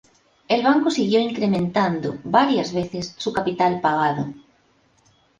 El 0.47 0.63
banco 0.63 0.89
siguió 0.89 1.19
incrementado 1.19 2.17
varias 2.23 2.73
veces 2.73 3.13
su 3.19 3.31
capital 3.31 3.81
pagado. 3.81 4.33